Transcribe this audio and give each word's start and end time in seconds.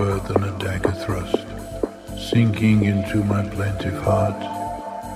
sharper 0.00 0.32
than 0.32 0.44
a 0.44 0.58
dagger 0.58 0.92
thrust, 0.92 1.46
sinking 2.30 2.84
into 2.84 3.22
my 3.24 3.46
plaintive 3.48 4.02
heart, 4.02 4.40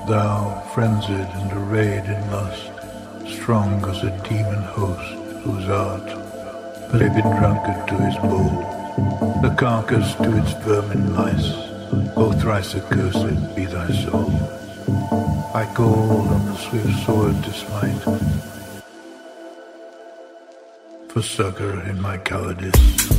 thou 0.08 0.60
frenzied 0.74 1.10
and 1.10 1.52
arrayed 1.52 2.04
in 2.04 2.30
lust, 2.30 2.70
strong 3.26 3.84
as 3.88 4.02
a 4.02 4.10
demon 4.28 4.62
host 4.62 5.14
whose 5.42 5.68
art, 5.68 6.06
baby 6.92 7.22
drunkard 7.22 7.88
to 7.88 7.96
his 7.96 8.16
bowl, 8.16 8.50
the 9.42 9.54
carcass 9.58 10.14
to 10.16 10.36
its 10.36 10.52
vermin 10.64 11.14
lice, 11.14 11.52
O 12.16 12.32
thrice 12.32 12.74
accursed 12.74 13.56
be 13.56 13.64
thy 13.66 13.88
soul. 14.04 14.30
I 15.54 15.66
call 15.74 16.28
on 16.28 16.46
the 16.46 16.56
swift 16.56 17.06
sword 17.06 17.42
to 17.44 17.52
smite, 17.52 18.02
for 21.08 21.22
succor 21.22 21.80
in 21.88 22.00
my 22.00 22.18
cowardice. 22.18 23.13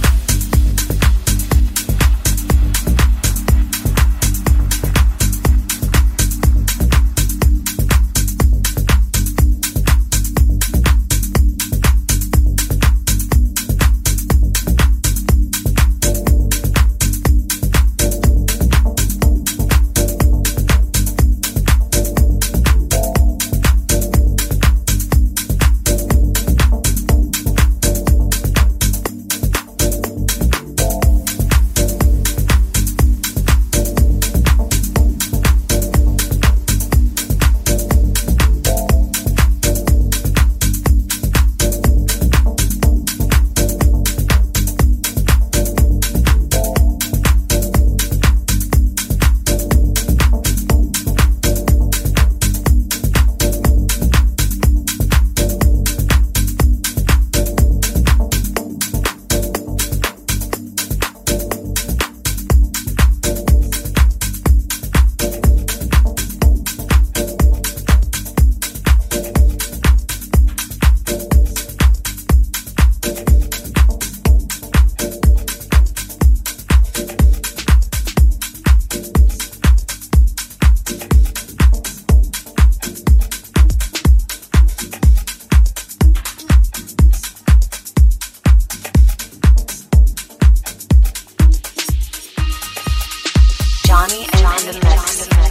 the 94.65 94.73
mix. 94.83 95.44